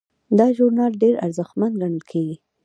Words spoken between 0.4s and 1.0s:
ژورنال